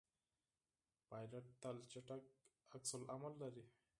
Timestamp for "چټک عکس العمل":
1.91-3.33